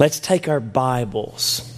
[0.00, 1.72] Let's take our Bibles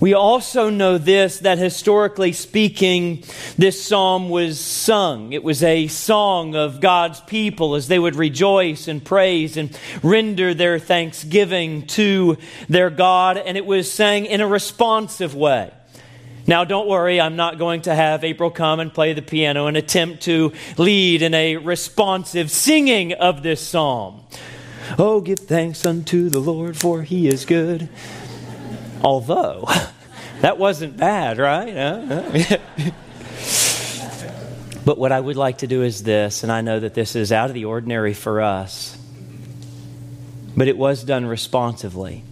[0.00, 3.22] We also know this that historically speaking,
[3.58, 5.34] this psalm was sung.
[5.34, 10.54] It was a song of God's people as they would rejoice and praise and render
[10.54, 15.70] their thanksgiving to their God, and it was sang in a responsive way.
[16.46, 19.76] Now, don't worry, I'm not going to have April come and play the piano and
[19.76, 24.22] attempt to lead in a responsive singing of this psalm.
[24.98, 27.90] Oh, give thanks unto the Lord, for he is good.
[29.02, 29.66] Although,
[30.40, 31.72] that wasn't bad, right?
[34.84, 37.32] but what I would like to do is this, and I know that this is
[37.32, 38.96] out of the ordinary for us,
[40.56, 42.24] but it was done responsively.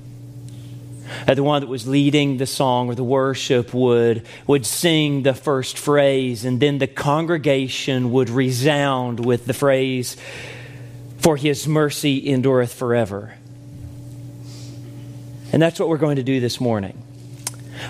[1.26, 5.32] Uh, the one that was leading the song or the worship would, would sing the
[5.32, 10.16] first phrase, and then the congregation would resound with the phrase,
[11.18, 13.37] For his mercy endureth forever.
[15.52, 17.02] And that's what we're going to do this morning.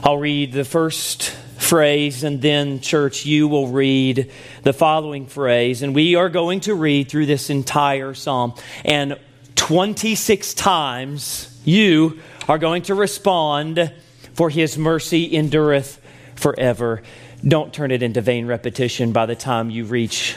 [0.02, 4.30] I'll read the first phrase, and then, church, you will read
[4.62, 5.82] the following phrase.
[5.82, 8.54] And we are going to read through this entire psalm.
[8.84, 9.18] And
[9.56, 13.92] 26 times you are going to respond,
[14.34, 16.00] For his mercy endureth
[16.36, 17.02] forever.
[17.46, 20.36] Don't turn it into vain repetition by the time you reach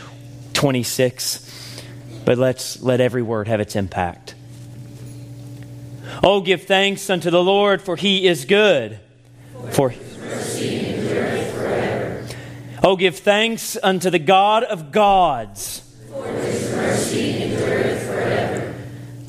[0.54, 1.82] 26,
[2.26, 4.36] but let's let every word have its impact.
[6.24, 9.00] Oh, give thanks unto the Lord, for he is good.
[9.72, 10.12] For, his
[12.84, 15.82] Oh, give thanks unto the God of gods.
[16.10, 16.26] For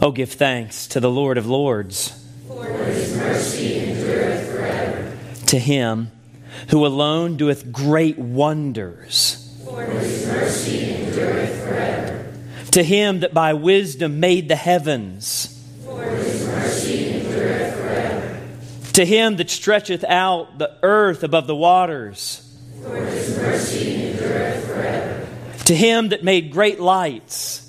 [0.01, 2.19] Oh, give thanks to the Lord of lords.
[5.47, 6.11] To him
[6.71, 9.55] who alone doeth great wonders.
[9.67, 12.33] For his mercy endureth forever.
[12.71, 15.52] To him that by wisdom made the heavens
[18.95, 22.47] To him that stretcheth out the earth above the waters.
[25.65, 27.61] To him that made great lights.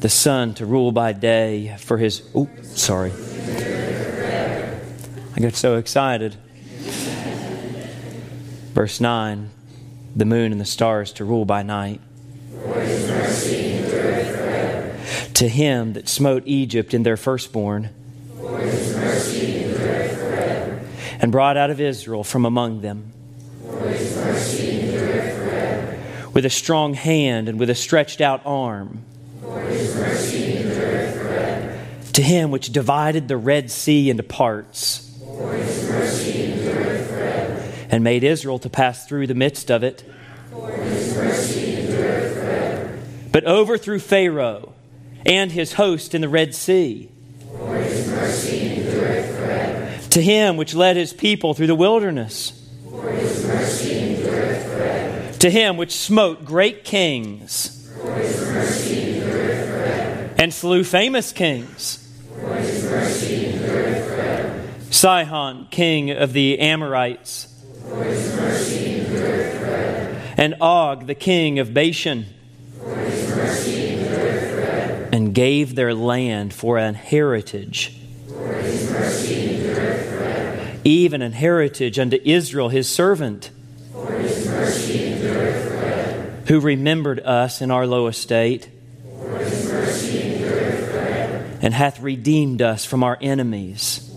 [0.00, 2.28] The sun to rule by day for his.
[2.34, 3.12] Oh, sorry.
[5.34, 6.36] I got so excited.
[8.74, 9.50] Verse 9
[10.14, 12.00] the moon and the stars to rule by night.
[15.34, 17.90] To him that smote Egypt in their firstborn
[21.22, 23.12] and brought out of Israel from among them.
[26.34, 29.04] With a strong hand and with a stretched out arm.
[32.14, 35.08] To him which divided the Red Sea into parts.
[37.88, 40.04] And made Israel to pass through the midst of it.
[43.30, 44.71] But overthrew Pharaoh
[45.24, 47.12] and his host in the Red Sea
[50.12, 52.52] to him which led his people through the wilderness.
[55.38, 57.90] To him which smote great kings.
[60.38, 61.98] and slew famous kings.
[64.90, 67.48] Sihon, king of the Amorites,
[70.36, 72.26] and Og, the king of Bashan,
[75.12, 77.94] and gave their land for an heritage,
[80.84, 83.50] even an heritage unto Israel his servant,
[86.46, 88.68] who remembered us in our low estate
[91.60, 94.10] and hath redeemed us from our enemies,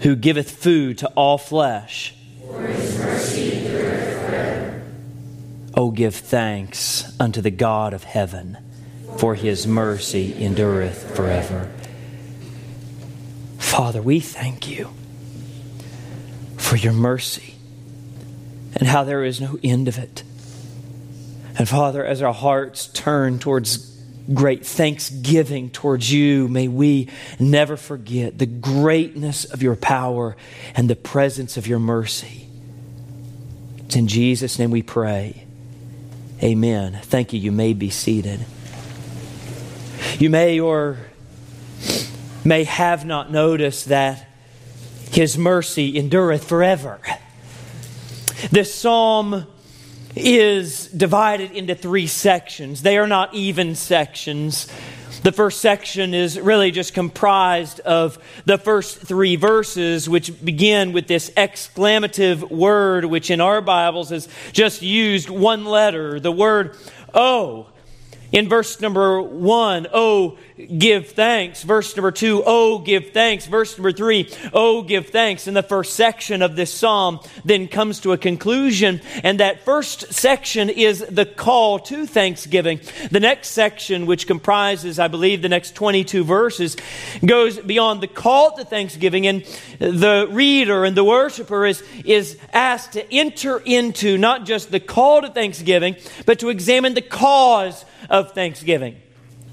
[0.00, 2.14] who giveth food to all flesh.
[5.74, 8.58] O give thanks unto the God of heaven,
[9.18, 11.70] for his mercy endureth forever.
[13.58, 14.90] Father, we thank you
[16.56, 17.54] for your mercy
[18.76, 20.22] and how there is no end of it.
[21.56, 23.90] And Father, as our hearts turn towards
[24.32, 27.08] great thanksgiving towards you, may we
[27.38, 30.36] never forget the greatness of your power
[30.74, 32.46] and the presence of your mercy.
[33.86, 35.46] It's in Jesus' name we pray.
[36.42, 36.98] Amen.
[37.02, 37.38] Thank you.
[37.38, 38.40] You may be seated.
[40.18, 40.98] You may or
[42.44, 44.26] may have not noticed that
[45.10, 47.00] his mercy endureth forever.
[48.50, 49.46] This psalm
[50.16, 52.82] is divided into three sections.
[52.82, 54.66] They are not even sections.
[55.22, 61.08] The first section is really just comprised of the first three verses, which begin with
[61.08, 66.74] this exclamative word, which in our Bibles is just used one letter, the word
[67.12, 67.66] O.
[68.32, 71.62] In verse number one, oh, give thanks.
[71.62, 73.46] Verse number two, oh, give thanks.
[73.46, 75.46] Verse number three, oh, give thanks.
[75.46, 79.00] And the first section of this psalm then comes to a conclusion.
[79.22, 82.80] And that first section is the call to thanksgiving.
[83.10, 86.76] The next section, which comprises, I believe, the next 22 verses,
[87.24, 89.26] goes beyond the call to thanksgiving.
[89.26, 89.44] And
[89.78, 95.22] the reader and the worshiper is, is asked to enter into not just the call
[95.22, 95.96] to thanksgiving,
[96.26, 98.96] but to examine the cause of thanksgiving.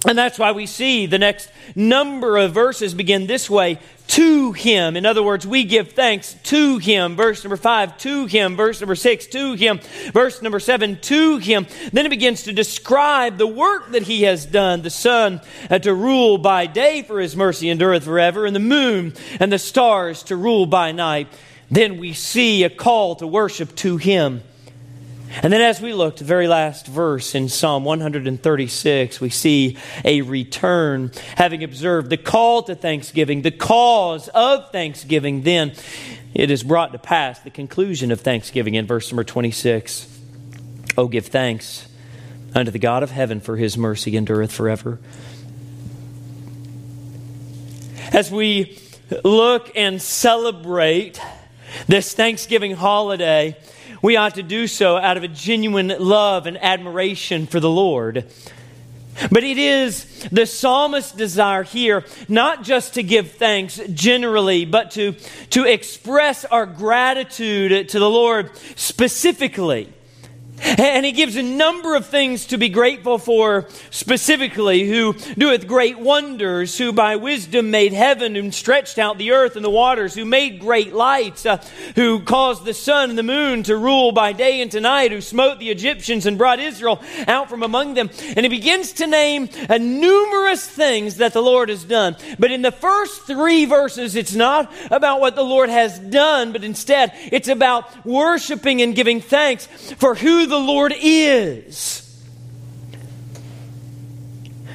[0.06, 4.96] And that's why we see the next number of verses begin this way to him.
[4.96, 7.16] In other words, we give thanks to him.
[7.16, 8.56] Verse number five, to him.
[8.56, 9.80] Verse number six, to him.
[10.14, 11.66] Verse number seven, to him.
[11.92, 14.82] Then it begins to describe the work that he has done.
[14.82, 19.14] The sun uh, to rule by day, for his mercy endureth forever, and the moon
[19.40, 21.28] and the stars to rule by night.
[21.70, 24.44] Then we see a call to worship to him.
[25.44, 29.78] And then, as we look to the very last verse in Psalm 136, we see
[30.04, 35.44] a return, having observed the call to thanksgiving, the cause of thanksgiving.
[35.44, 35.74] Then
[36.34, 40.08] it is brought to pass the conclusion of thanksgiving in verse number 26.
[40.98, 41.88] Oh, give thanks
[42.56, 45.00] unto the God of heaven, for his mercy endureth forever.
[48.12, 48.80] As we
[49.24, 51.20] look and celebrate
[51.88, 53.58] this Thanksgiving holiday,
[54.08, 58.24] we ought to do so out of a genuine love and admiration for the Lord.
[59.30, 65.12] But it is the psalmist's desire here not just to give thanks generally, but to,
[65.50, 69.92] to express our gratitude to the Lord specifically.
[70.64, 76.00] And he gives a number of things to be grateful for specifically, who doeth great
[76.00, 80.26] wonders, who by wisdom made heaven and stretched out the earth and the waters, who
[80.26, 81.58] made great lights, uh,
[81.96, 85.22] who caused the sun and the moon to rule by day and to night, who
[85.22, 88.10] smote the Egyptians and brought Israel out from among them.
[88.36, 92.16] And he begins to name uh, numerous things that the Lord has done.
[92.40, 96.64] But in the first three verses, it's not about what the Lord has done, but
[96.64, 102.04] instead it's about worshiping and giving thanks for who the Lord is.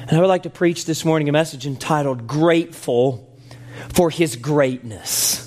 [0.07, 3.29] And I would like to preach this morning a message entitled Grateful
[3.89, 5.39] for His Greatness.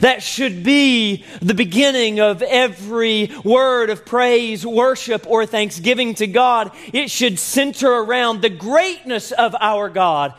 [0.00, 6.72] That should be the beginning of every word of praise, worship, or thanksgiving to God.
[6.92, 10.34] It should center around the greatness of our God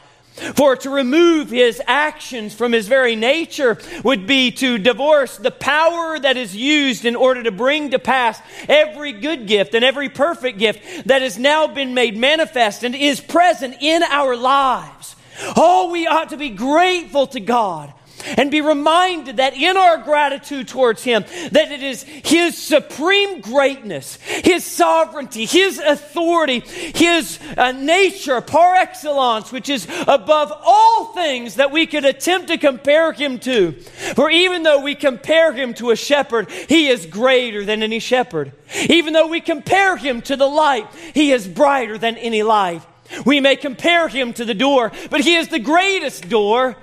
[0.55, 6.19] for to remove his actions from his very nature would be to divorce the power
[6.19, 10.59] that is used in order to bring to pass every good gift and every perfect
[10.59, 15.15] gift that has now been made manifest and is present in our lives.
[15.55, 17.93] Oh, we ought to be grateful to God
[18.37, 24.17] and be reminded that in our gratitude towards Him, that it is His supreme greatness,
[24.21, 31.71] His sovereignty, His authority, His uh, nature par excellence, which is above all things that
[31.71, 33.73] we could attempt to compare Him to.
[34.15, 38.51] For even though we compare Him to a shepherd, He is greater than any shepherd.
[38.89, 42.81] Even though we compare Him to the light, He is brighter than any light.
[43.25, 46.75] We may compare Him to the door, but He is the greatest door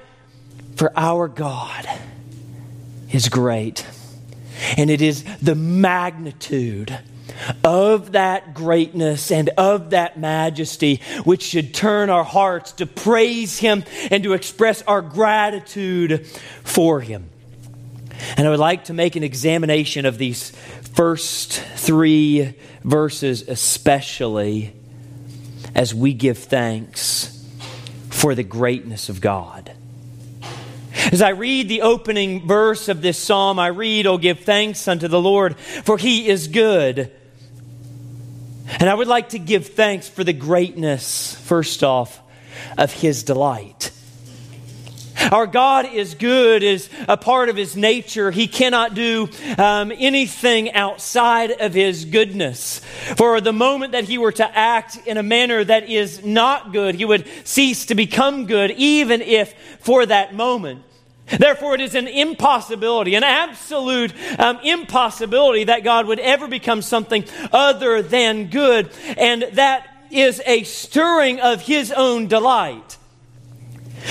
[0.77, 1.87] for our God
[3.11, 3.87] is great.
[4.77, 6.99] And it is the magnitude
[7.65, 13.85] of that greatness and of that majesty which should turn our hearts to praise Him
[14.11, 16.27] and to express our gratitude
[16.63, 17.29] for Him.
[18.37, 20.51] And I would like to make an examination of these
[20.95, 24.75] first three verses, especially
[25.75, 27.29] as we give thanks
[28.11, 29.73] for the greatness of God.
[31.13, 35.09] As I read the opening verse of this psalm, I read, Oh, give thanks unto
[35.09, 37.13] the Lord, for he is good.
[38.81, 42.19] And I would like to give thanks for the greatness, first off,
[42.79, 43.91] of his delight.
[45.31, 48.31] Our God is good, is a part of His nature.
[48.31, 52.81] He cannot do um, anything outside of His goodness.
[53.17, 56.97] For the moment that He were to act in a manner that is not good,
[56.97, 60.83] He would cease to become good, even if for that moment.
[61.39, 67.25] Therefore, it is an impossibility, an absolute um, impossibility that God would ever become something
[67.53, 68.91] other than good.
[69.17, 72.99] And that is a stirring of His own delight.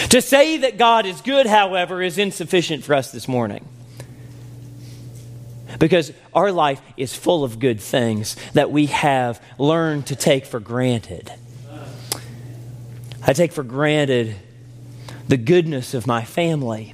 [0.10, 3.68] To say that God is good, however, is insufficient for us this morning.
[5.80, 10.60] Because our life is full of good things that we have learned to take for
[10.60, 11.32] granted.
[13.26, 14.36] I take for granted
[15.28, 16.94] the goodness of my family.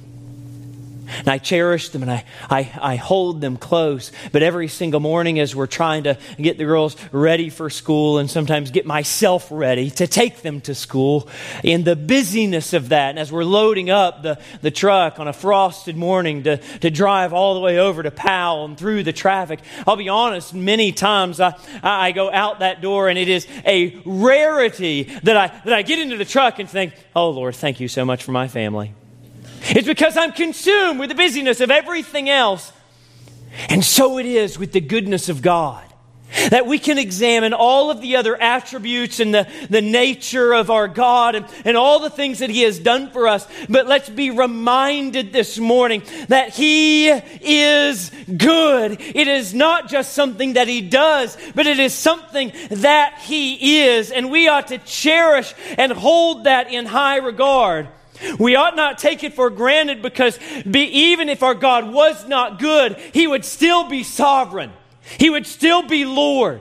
[1.18, 4.12] And I cherish them and I, I, I hold them close.
[4.32, 8.30] But every single morning, as we're trying to get the girls ready for school and
[8.30, 11.28] sometimes get myself ready to take them to school,
[11.62, 15.32] in the busyness of that, and as we're loading up the, the truck on a
[15.32, 19.60] frosted morning to, to drive all the way over to Powell and through the traffic,
[19.86, 24.00] I'll be honest, many times I, I go out that door and it is a
[24.04, 27.88] rarity that I, that I get into the truck and think, oh Lord, thank you
[27.88, 28.94] so much for my family.
[29.70, 32.72] It's because I'm consumed with the busyness of everything else.
[33.68, 35.84] And so it is with the goodness of God.
[36.50, 40.86] That we can examine all of the other attributes and the, the nature of our
[40.86, 43.48] God and, and all the things that He has done for us.
[43.66, 49.00] But let's be reminded this morning that He is good.
[49.00, 54.10] It is not just something that He does, but it is something that He is.
[54.10, 57.88] And we ought to cherish and hold that in high regard.
[58.38, 62.58] We ought not take it for granted because be, even if our God was not
[62.58, 64.72] good, He would still be sovereign.
[65.18, 66.60] He would still be Lord.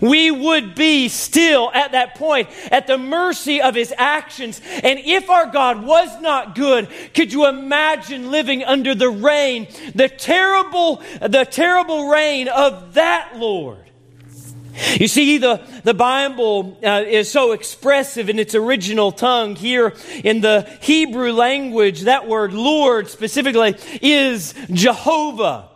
[0.00, 4.60] We would be still at that point at the mercy of His actions.
[4.82, 10.08] And if our God was not good, could you imagine living under the reign, the
[10.08, 13.83] terrible, the terrible reign of that Lord?
[14.98, 19.54] You see, the, the Bible uh, is so expressive in its original tongue.
[19.54, 25.68] Here in the Hebrew language, that word Lord specifically is Jehovah.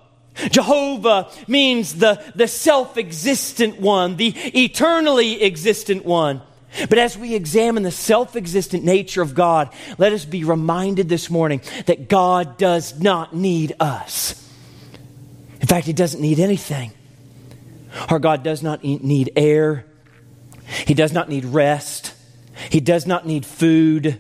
[0.51, 6.43] Jehovah means the, the self existent one, the eternally existent one.
[6.89, 11.31] But as we examine the self existent nature of God, let us be reminded this
[11.31, 14.45] morning that God does not need us.
[15.61, 16.93] In fact, He doesn't need anything.
[18.09, 19.87] Our God does not need air,
[20.87, 22.15] He does not need rest,
[22.71, 24.19] He does not need food,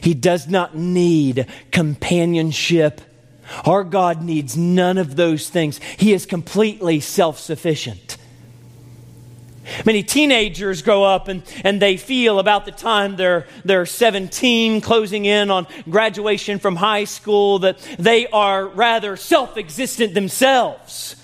[0.00, 3.00] He does not need companionship.
[3.64, 5.78] Our God needs none of those things.
[5.98, 8.16] He is completely self sufficient.
[9.86, 15.24] Many teenagers grow up and, and they feel about the time they're, they're 17, closing
[15.24, 21.16] in on graduation from high school, that they are rather self existent themselves.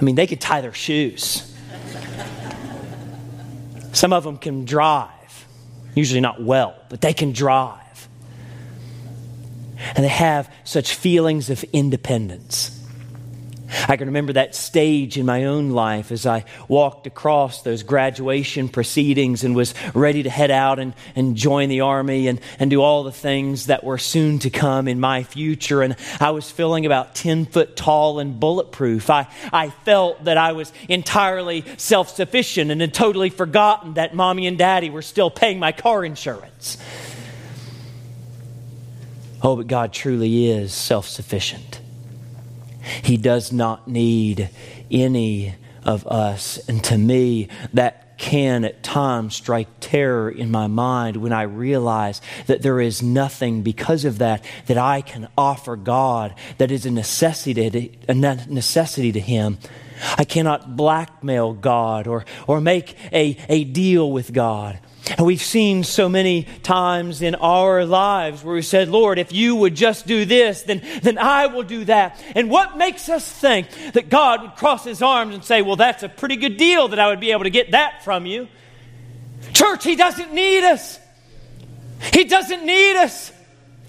[0.00, 1.46] I mean, they could tie their shoes.
[3.92, 5.46] Some of them can drive,
[5.94, 8.08] usually not well, but they can drive.
[9.94, 12.79] And they have such feelings of independence.
[13.88, 18.68] I can remember that stage in my own life as I walked across those graduation
[18.68, 22.82] proceedings and was ready to head out and, and join the army and, and do
[22.82, 25.82] all the things that were soon to come in my future.
[25.82, 29.10] And I was feeling about 10 foot tall and bulletproof.
[29.10, 34.46] I, I felt that I was entirely self sufficient and had totally forgotten that mommy
[34.46, 36.76] and daddy were still paying my car insurance.
[39.42, 41.80] Oh, but God truly is self sufficient.
[43.02, 44.50] He does not need
[44.90, 46.58] any of us.
[46.68, 52.20] And to me, that can at times strike terror in my mind when I realize
[52.46, 56.90] that there is nothing because of that that I can offer God that is a
[56.90, 59.58] necessity to, a necessity to Him.
[60.18, 64.78] I cannot blackmail God or, or make a, a deal with God.
[65.08, 69.56] And we've seen so many times in our lives where we said, Lord, if you
[69.56, 72.22] would just do this, then, then I will do that.
[72.34, 76.02] And what makes us think that God would cross his arms and say, Well, that's
[76.02, 78.48] a pretty good deal that I would be able to get that from you?
[79.52, 81.00] Church, he doesn't need us.
[82.12, 83.32] He doesn't need us.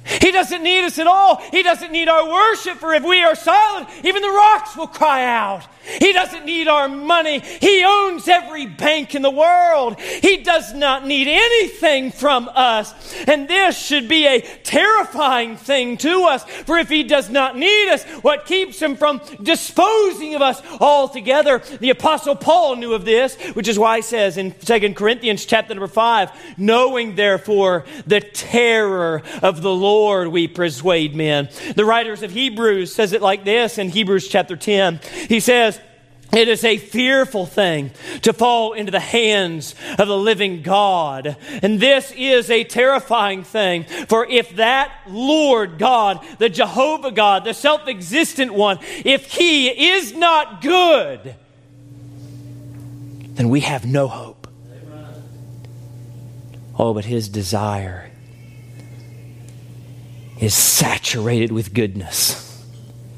[0.04, 1.38] He doesn't need us at all.
[1.52, 5.26] He doesn't need our worship, for if we are silent, even the rocks will cry
[5.26, 5.68] out.
[6.00, 7.40] He doesn't need our money.
[7.40, 10.00] He owns every bank in the world.
[10.00, 12.94] He does not need anything from us.
[13.28, 17.90] And this should be a terrifying thing to us, for if He does not need
[17.90, 21.60] us, what keeps Him from disposing of us altogether?
[21.60, 25.74] The Apostle Paul knew of this, which is why he says in 2 Corinthians chapter
[25.74, 31.50] number 5, knowing therefore the terror of the Lord, we persuade men.
[31.76, 35.02] The writers of Hebrews says it like this in Hebrews chapter 10.
[35.28, 35.82] He says,
[36.32, 41.36] it is a fearful thing to fall into the hands of the living God.
[41.62, 43.84] And this is a terrifying thing.
[43.84, 50.14] For if that Lord God, the Jehovah God, the self existent one, if he is
[50.14, 51.36] not good,
[53.34, 54.48] then we have no hope.
[56.80, 58.11] Oh, but his desire
[60.42, 62.48] is saturated with goodness.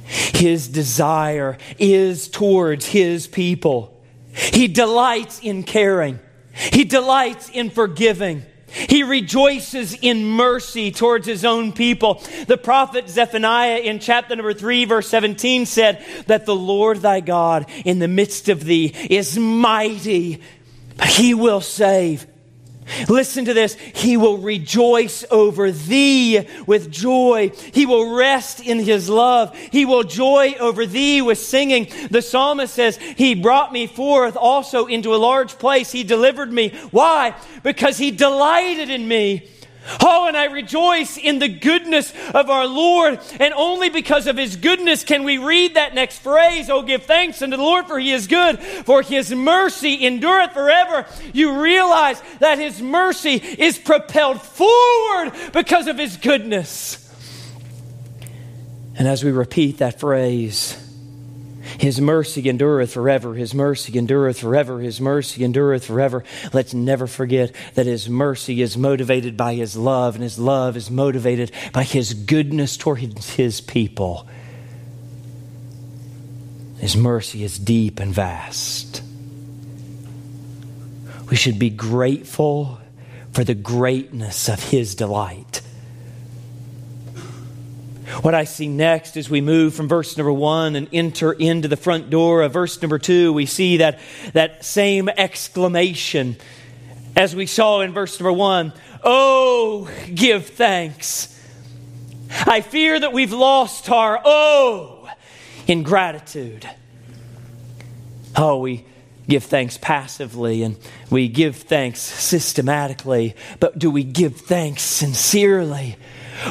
[0.05, 3.89] His desire is towards His people.
[4.33, 6.19] He delights in caring,
[6.53, 8.43] He delights in forgiving.
[8.73, 12.23] He rejoices in mercy towards his own people.
[12.47, 17.69] The prophet Zephaniah in chapter number 3, verse 17 said that the Lord thy God
[17.85, 20.41] in the midst of thee is mighty,
[20.97, 22.25] but he will save.
[23.09, 23.75] Listen to this.
[23.75, 27.51] He will rejoice over thee with joy.
[27.73, 29.55] He will rest in his love.
[29.57, 31.87] He will joy over thee with singing.
[32.09, 35.91] The psalmist says, He brought me forth also into a large place.
[35.91, 36.69] He delivered me.
[36.91, 37.35] Why?
[37.63, 39.49] Because he delighted in me.
[40.01, 43.19] Oh, and I rejoice in the goodness of our Lord.
[43.39, 47.41] And only because of his goodness can we read that next phrase, Oh, give thanks
[47.41, 51.05] unto the Lord, for he is good, for his mercy endureth forever.
[51.33, 56.99] You realize that his mercy is propelled forward because of his goodness.
[58.95, 60.77] And as we repeat that phrase,
[61.77, 63.33] his mercy endureth forever.
[63.33, 64.79] His mercy endureth forever.
[64.79, 66.23] His mercy endureth forever.
[66.51, 70.91] Let's never forget that His mercy is motivated by His love, and His love is
[70.91, 74.27] motivated by His goodness towards His people.
[76.77, 79.01] His mercy is deep and vast.
[81.29, 82.79] We should be grateful
[83.31, 85.61] for the greatness of His delight.
[88.21, 91.77] What I see next as we move from verse number one and enter into the
[91.77, 93.99] front door of verse number two, we see that,
[94.33, 96.37] that same exclamation
[97.15, 98.73] as we saw in verse number one
[99.03, 101.29] Oh, give thanks.
[102.29, 105.09] I fear that we've lost our oh
[105.67, 106.67] in gratitude.
[108.35, 108.85] Oh, we
[109.27, 110.77] give thanks passively and
[111.09, 115.97] we give thanks systematically, but do we give thanks sincerely?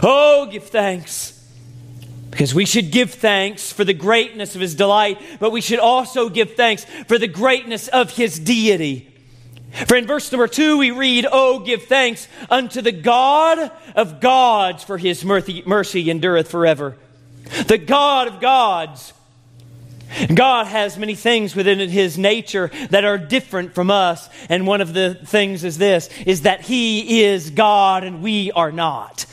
[0.02, 1.41] Oh, give thanks.
[2.32, 6.30] Because we should give thanks for the greatness of his delight, but we should also
[6.30, 9.14] give thanks for the greatness of his deity.
[9.86, 14.82] For in verse number two, we read, Oh, give thanks unto the God of gods,
[14.82, 16.96] for his mercy, mercy endureth forever.
[17.66, 19.12] The God of gods.
[20.34, 24.28] God has many things within his nature that are different from us.
[24.48, 28.72] And one of the things is this, is that he is God and we are
[28.72, 29.26] not.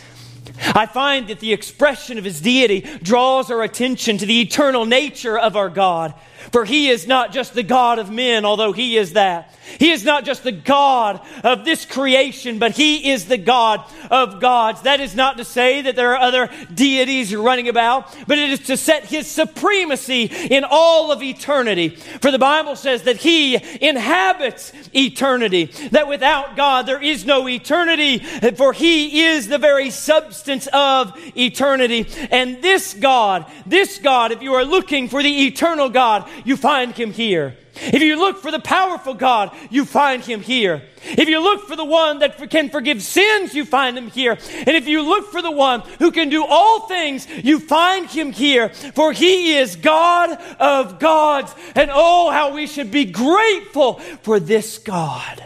[0.60, 5.38] I find that the expression of his deity draws our attention to the eternal nature
[5.38, 6.14] of our God.
[6.52, 9.54] For he is not just the God of men, although he is that.
[9.78, 14.42] He is not just the God of this creation, but he is the God of
[14.42, 14.82] gods.
[14.82, 18.60] That is not to say that there are other deities running about, but it is
[18.62, 21.90] to set his supremacy in all of eternity.
[21.90, 28.20] For the Bible says that he inhabits eternity, that without God there is no eternity,
[28.56, 32.08] for he is the very substance of eternity.
[32.32, 36.94] And this God, this God, if you are looking for the eternal God, you find
[36.94, 37.56] him here.
[37.76, 40.84] If you look for the powerful God, you find him here.
[41.04, 44.34] If you look for the one that can forgive sins, you find him here.
[44.34, 48.32] And if you look for the one who can do all things, you find him
[48.32, 48.70] here.
[48.70, 51.56] For he is God of gods.
[51.76, 55.44] And oh, how we should be grateful for this God.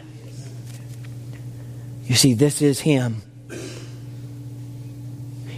[2.06, 3.22] You see, this is him.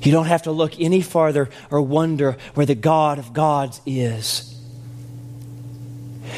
[0.01, 4.54] You don't have to look any farther or wonder where the God of gods is.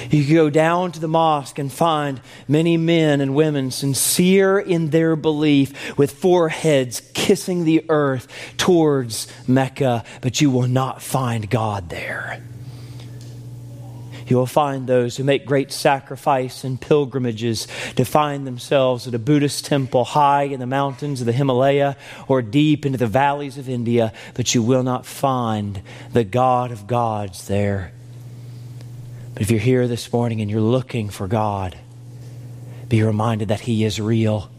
[0.09, 5.15] You go down to the mosque and find many men and women sincere in their
[5.15, 12.41] belief with foreheads kissing the earth towards Mecca, but you will not find God there.
[14.27, 19.19] You will find those who make great sacrifice and pilgrimages to find themselves at a
[19.19, 21.95] Buddhist temple high in the mountains of the Himalaya
[22.27, 25.81] or deep into the valleys of India, but you will not find
[26.11, 27.93] the God of gods there.
[29.37, 31.77] But if you're here this morning and you're looking for God,
[32.89, 34.49] be reminded that He is real.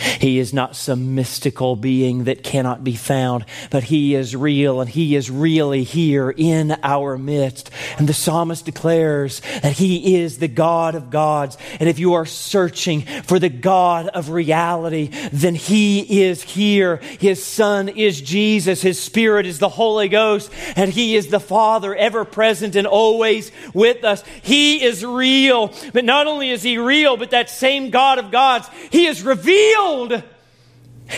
[0.00, 4.88] He is not some mystical being that cannot be found, but He is real and
[4.88, 7.70] He is really here in our midst.
[7.98, 11.58] And the psalmist declares that He is the God of gods.
[11.78, 16.96] And if you are searching for the God of reality, then He is here.
[16.96, 18.82] His Son is Jesus.
[18.82, 20.50] His Spirit is the Holy Ghost.
[20.76, 24.22] And He is the Father, ever present and always with us.
[24.42, 25.72] He is real.
[25.92, 29.89] But not only is He real, but that same God of gods, He is revealed
[29.90, 30.22] revealed.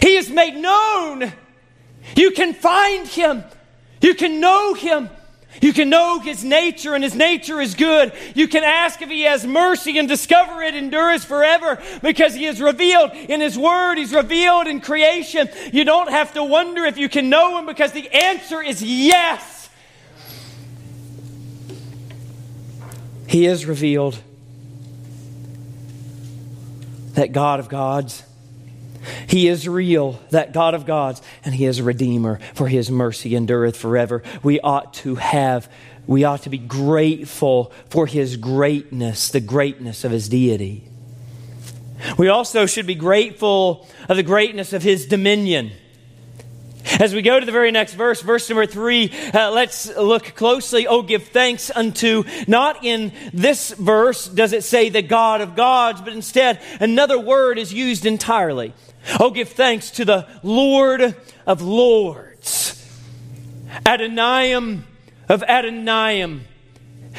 [0.01, 1.33] He is made known.
[2.17, 3.45] You can find him.
[4.01, 5.09] You can know him.
[5.61, 8.13] You can know his nature, and his nature is good.
[8.35, 12.59] You can ask if he has mercy and discover it endures forever because he is
[12.59, 13.99] revealed in his word.
[13.99, 15.51] He's revealed in creation.
[15.71, 19.69] You don't have to wonder if you can know him because the answer is yes.
[23.27, 24.19] He is revealed.
[27.13, 28.25] That God of gods
[29.27, 33.35] he is real, that God of gods, and He is a Redeemer, for His mercy
[33.35, 34.23] endureth forever.
[34.43, 35.71] We ought to have,
[36.07, 40.88] we ought to be grateful for His greatness, the greatness of His deity.
[42.19, 45.73] We also should be grateful of the greatness of His dominion.
[46.99, 50.88] As we go to the very next verse, verse number three, uh, let's look closely.
[50.88, 56.01] Oh, give thanks unto, not in this verse does it say the God of gods,
[56.01, 58.75] but instead another word is used entirely.
[59.19, 61.15] Oh, give thanks to the Lord
[61.47, 62.79] of Lords.
[63.85, 64.83] Adoniam
[65.29, 66.41] of Adoniam.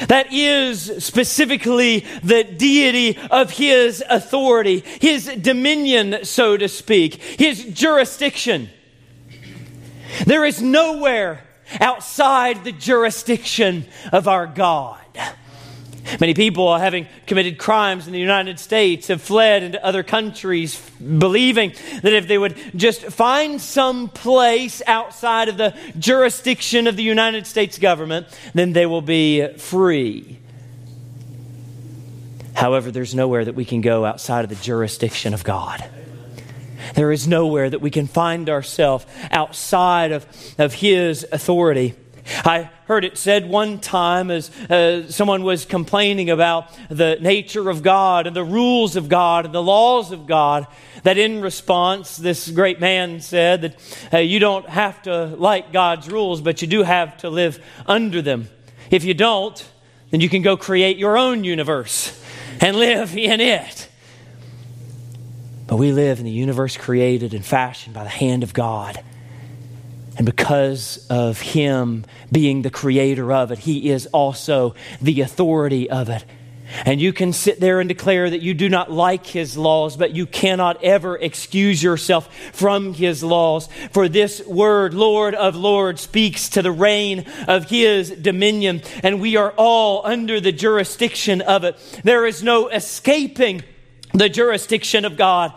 [0.08, 8.70] That is specifically the deity of his authority, his dominion, so to speak, his jurisdiction.
[10.26, 11.44] There is nowhere
[11.80, 15.00] outside the jurisdiction of our God.
[16.20, 21.72] Many people, having committed crimes in the United States, have fled into other countries, believing
[22.02, 27.46] that if they would just find some place outside of the jurisdiction of the United
[27.46, 30.38] States government, then they will be free.
[32.54, 35.84] However, there's nowhere that we can go outside of the jurisdiction of God.
[36.94, 40.26] There is nowhere that we can find ourselves outside of,
[40.58, 41.94] of His authority.
[42.26, 47.82] I heard it said one time as uh, someone was complaining about the nature of
[47.82, 50.66] God and the rules of God and the laws of God,
[51.02, 56.08] that in response, this great man said that uh, you don't have to like God's
[56.08, 58.48] rules, but you do have to live under them.
[58.90, 59.62] If you don't,
[60.10, 62.22] then you can go create your own universe
[62.60, 63.88] and live in it.
[65.66, 69.02] But we live in the universe created and fashioned by the hand of God.
[70.16, 76.08] And because of Him being the creator of it, He is also the authority of
[76.08, 76.24] it.
[76.86, 80.14] And you can sit there and declare that you do not like His laws, but
[80.14, 83.68] you cannot ever excuse yourself from His laws.
[83.92, 89.36] For this word, Lord of Lords, speaks to the reign of His dominion, and we
[89.36, 91.76] are all under the jurisdiction of it.
[92.02, 93.62] There is no escaping
[94.12, 95.52] the jurisdiction of God.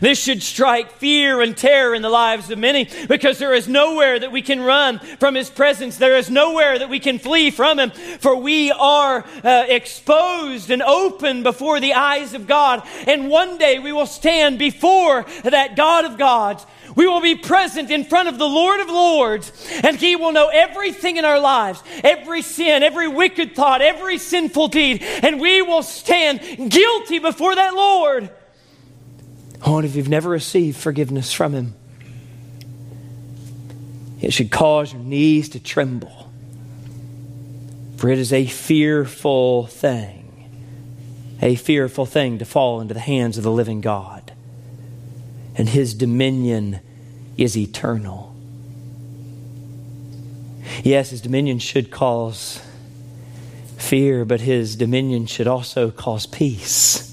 [0.00, 4.18] This should strike fear and terror in the lives of many because there is nowhere
[4.18, 5.96] that we can run from His presence.
[5.96, 10.82] There is nowhere that we can flee from Him, for we are uh, exposed and
[10.82, 12.86] open before the eyes of God.
[13.06, 16.66] And one day we will stand before that God of gods.
[16.96, 20.48] We will be present in front of the Lord of Lords, and He will know
[20.48, 25.82] everything in our lives, every sin, every wicked thought, every sinful deed, and we will
[25.82, 28.30] stand guilty before that Lord.
[29.64, 31.74] Oh, and if you've never received forgiveness from Him,
[34.20, 36.30] it should cause your knees to tremble.
[37.96, 40.20] For it is a fearful thing
[41.42, 44.32] a fearful thing to fall into the hands of the living God.
[45.54, 46.80] And his dominion
[47.36, 48.34] is eternal.
[50.82, 52.62] Yes, his dominion should cause
[53.76, 57.09] fear, but his dominion should also cause peace.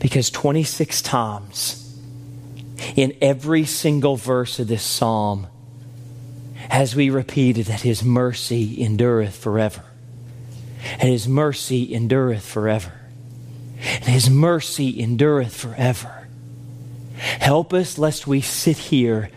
[0.00, 2.00] Because 26 times
[2.94, 5.46] in every single verse of this psalm,
[6.68, 9.84] as we repeated that his mercy endureth forever,
[10.98, 12.92] and his mercy endureth forever,
[13.80, 16.28] and his mercy endureth forever.
[17.16, 19.30] Help us lest we sit here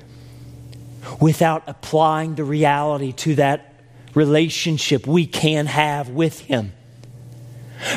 [1.20, 3.74] without applying the reality to that
[4.14, 6.74] relationship we can have with Him.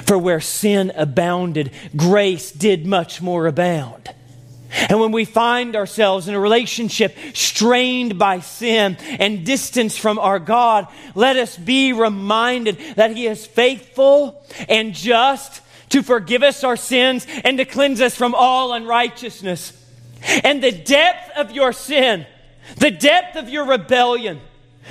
[0.05, 4.15] For where sin abounded, grace did much more abound.
[4.89, 10.39] And when we find ourselves in a relationship strained by sin and distance from our
[10.39, 16.77] God, let us be reminded that He is faithful and just to forgive us our
[16.77, 19.79] sins and to cleanse us from all unrighteousness.
[20.43, 22.27] And the depth of your sin,
[22.79, 24.41] the depth of your rebellion,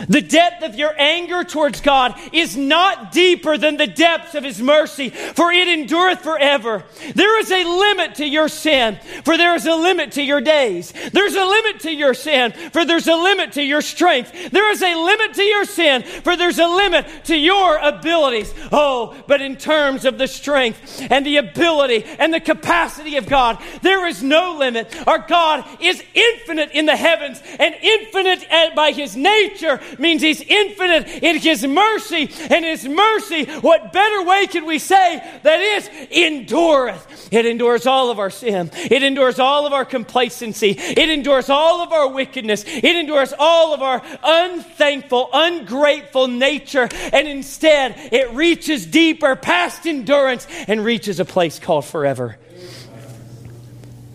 [0.07, 4.61] the depth of your anger towards God is not deeper than the depths of His
[4.61, 6.83] mercy, for it endureth forever.
[7.15, 10.93] There is a limit to your sin, for there is a limit to your days.
[11.11, 14.51] There's a limit to your sin, for there's a limit to your strength.
[14.51, 18.53] There is a limit to your sin, for there's a limit to your abilities.
[18.71, 23.61] Oh, but in terms of the strength and the ability and the capacity of God,
[23.81, 24.95] there is no limit.
[25.07, 31.07] Our God is infinite in the heavens and infinite by His nature means He's infinite
[31.23, 37.29] in His mercy, and His mercy, what better way can we say that is endureth?
[37.31, 41.81] It endures all of our sin, it endures all of our complacency, it endures all
[41.81, 48.85] of our wickedness, it endures all of our unthankful, ungrateful nature, and instead it reaches
[48.85, 52.37] deeper past endurance and reaches a place called forever.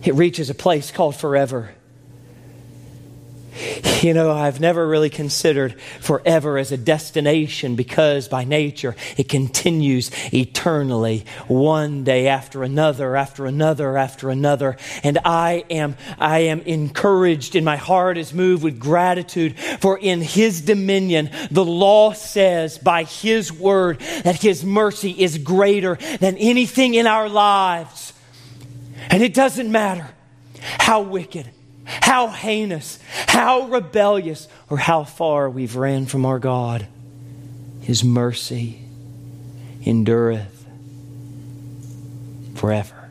[0.05, 1.75] It reaches a place called forever.
[4.03, 10.11] You know, I've never really considered forever as a destination because by nature it continues
[10.33, 14.77] eternally, one day after another, after another, after another.
[15.03, 20.21] And I am, I am encouraged and my heart is moved with gratitude for in
[20.21, 26.95] His dominion, the law says by His word that His mercy is greater than anything
[26.95, 28.13] in our lives.
[29.11, 30.09] And it doesn't matter
[30.61, 31.49] how wicked,
[31.87, 36.87] how heinous, how rebellious, or how far we've ran from our God.
[37.81, 38.81] His mercy
[39.85, 40.67] endureth
[42.57, 43.09] forever.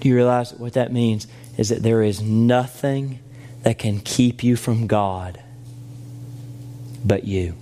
[0.00, 1.26] Do you realize what that means?
[1.56, 3.18] Is that there is nothing
[3.62, 5.42] that can keep you from God
[7.04, 7.54] but you.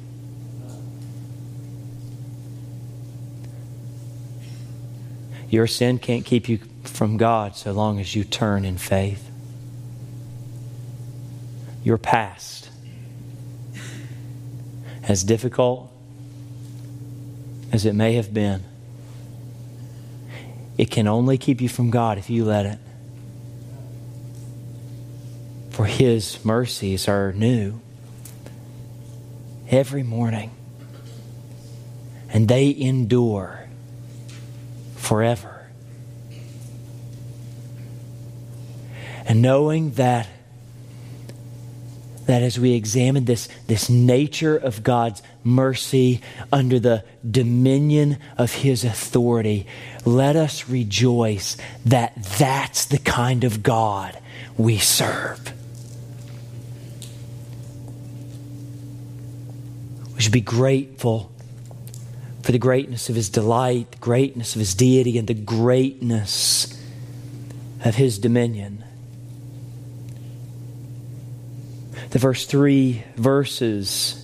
[5.48, 6.58] Your sin can't keep you
[6.96, 9.30] from God so long as you turn in faith.
[11.84, 12.70] Your past,
[15.02, 15.92] as difficult
[17.70, 18.64] as it may have been,
[20.78, 22.78] it can only keep you from God if you let it.
[25.70, 27.80] For His mercies are new
[29.68, 30.50] every morning,
[32.30, 33.68] and they endure
[34.96, 35.55] forever.
[39.26, 40.28] And knowing that
[42.26, 46.20] that as we examine this, this nature of God's mercy
[46.52, 49.66] under the dominion of His authority,
[50.04, 54.18] let us rejoice that that's the kind of God
[54.56, 55.52] we serve.
[60.16, 61.30] We should be grateful
[62.42, 66.76] for the greatness of His delight, the greatness of His deity, and the greatness
[67.84, 68.75] of His dominion.
[72.10, 74.22] The first three verses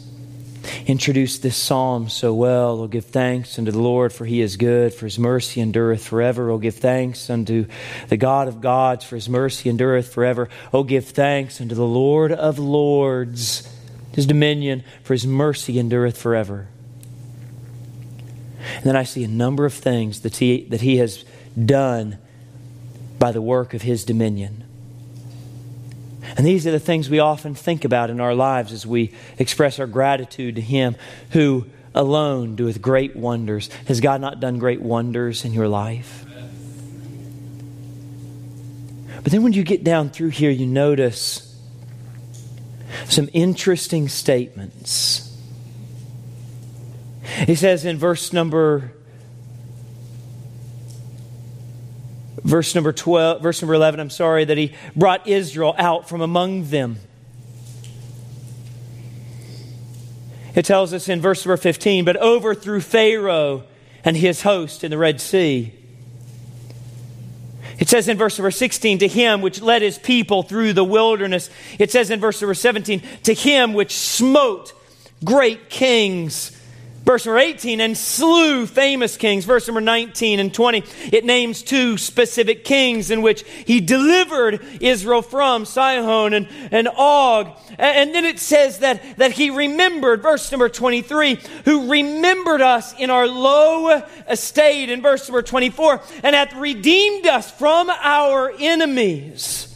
[0.87, 2.81] introduce this psalm so well.
[2.81, 6.51] Oh, give thanks unto the Lord, for he is good, for his mercy endureth forever.
[6.51, 7.67] Oh, give thanks unto
[8.09, 10.49] the God of gods, for his mercy endureth forever.
[10.73, 13.69] Oh, give thanks unto the Lord of lords,
[14.13, 16.69] his dominion, for his mercy endureth forever.
[18.77, 21.25] And then I see a number of things that he, that he has
[21.63, 22.19] done
[23.19, 24.65] by the work of his dominion.
[26.37, 29.79] And these are the things we often think about in our lives as we express
[29.79, 30.97] our gratitude to Him
[31.31, 33.69] who alone doeth great wonders.
[33.87, 36.25] Has God not done great wonders in your life?
[39.23, 41.49] But then when you get down through here, you notice
[43.07, 45.29] some interesting statements.
[47.47, 48.93] He says in verse number
[52.45, 56.71] verse number 12 verse number 11 I'm sorry that he brought Israel out from among
[56.71, 56.99] them.
[60.55, 63.65] It tells us in verse number 15, but overthrew Pharaoh
[64.05, 65.73] and his host in the Red Sea.
[67.79, 71.49] It says in verse number 16, to him which led his people through the wilderness.
[71.79, 74.73] It says in verse number 17, to him which smote
[75.25, 76.57] great kings
[77.05, 79.45] Verse number 18, and slew famous kings.
[79.45, 85.21] Verse number 19 and 20, it names two specific kings in which he delivered Israel
[85.21, 87.51] from Sihon and, and Og.
[87.77, 93.11] And then it says that, that he remembered, verse number 23, who remembered us in
[93.11, 94.89] our low estate.
[94.89, 99.72] In verse number 24, and hath redeemed us from our enemies.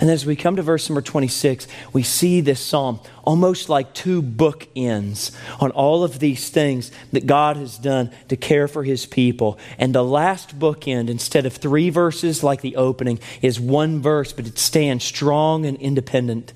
[0.00, 4.22] And as we come to verse number 26, we see this psalm almost like two
[4.22, 9.58] bookends on all of these things that God has done to care for his people.
[9.78, 14.46] And the last bookend, instead of three verses like the opening, is one verse, but
[14.46, 16.52] it stands strong and independent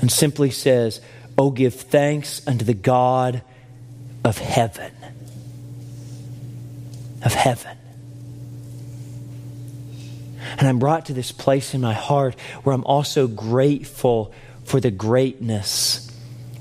[0.00, 1.00] and simply says,
[1.36, 3.42] Oh, give thanks unto the God
[4.24, 4.92] of heaven.
[7.24, 7.77] Of heaven.
[10.56, 14.32] And I'm brought to this place in my heart where I'm also grateful
[14.64, 16.10] for the greatness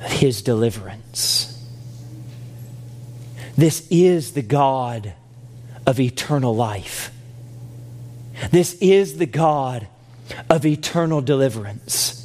[0.04, 1.54] of his deliverance.
[3.56, 5.14] This is the God
[5.86, 7.12] of eternal life.
[8.52, 9.88] This is the God
[10.50, 12.17] of eternal deliverance.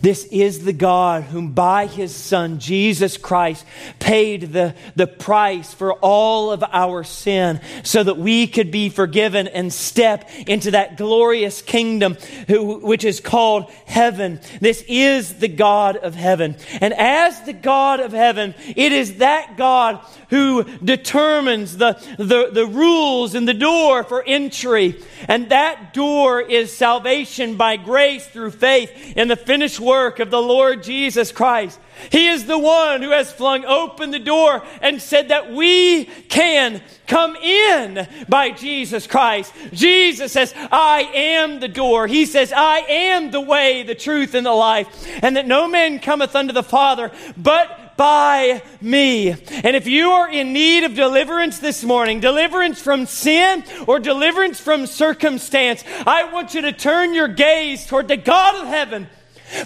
[0.00, 3.64] This is the God whom by his Son, Jesus Christ,
[3.98, 9.48] paid the, the price for all of our sin so that we could be forgiven
[9.48, 12.16] and step into that glorious kingdom
[12.48, 14.40] who, which is called heaven.
[14.60, 16.56] This is the God of heaven.
[16.80, 22.66] And as the God of heaven, it is that God who determines the, the, the
[22.66, 25.00] rules and the door for entry.
[25.28, 30.42] And that door is salvation by grace through faith in the finished work of the
[30.42, 31.80] Lord Jesus Christ.
[32.10, 36.82] He is the one who has flung open the door and said that we can
[37.06, 39.54] come in by Jesus Christ.
[39.72, 42.06] Jesus says, I am the door.
[42.06, 44.88] He says, I am the way, the truth, and the life.
[45.22, 49.30] And that no man cometh unto the Father but by me.
[49.30, 54.60] And if you are in need of deliverance this morning, deliverance from sin or deliverance
[54.60, 59.08] from circumstance, I want you to turn your gaze toward the God of heaven,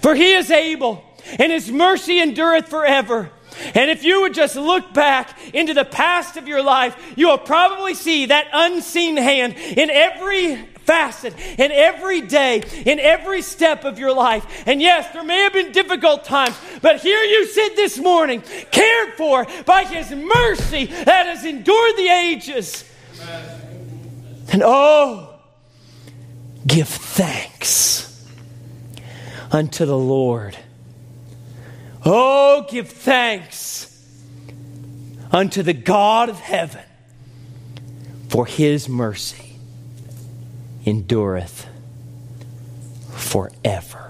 [0.01, 1.05] for he is able,
[1.39, 3.31] and his mercy endureth forever.
[3.75, 7.39] And if you would just look back into the past of your life, you will
[7.39, 10.57] probably see that unseen hand in every
[10.91, 14.65] facet, in every day, in every step of your life.
[14.67, 19.15] And yes, there may have been difficult times, but here you sit this morning, cared
[19.15, 22.85] for by His mercy that has endured the ages.
[24.53, 25.39] And oh,
[26.67, 28.10] give thanks
[29.51, 30.57] unto the Lord.
[32.05, 33.87] Oh, give thanks
[35.33, 36.85] unto the God of heaven
[38.29, 39.57] for his mercy
[40.87, 41.67] endureth
[43.13, 44.10] forever.